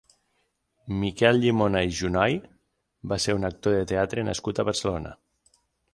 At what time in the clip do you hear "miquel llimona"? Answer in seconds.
1.01-1.83